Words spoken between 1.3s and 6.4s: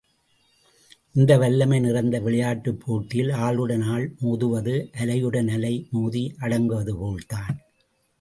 வல்லமை நிறைந்த விளையாட்டுப் போட்டியில், ஆளுடன் ஆள் மோதுவது, அலையுடன் அலை மோதி